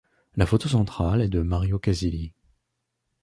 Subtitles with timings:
[0.35, 2.33] La photo centrale est de Mario Casilli.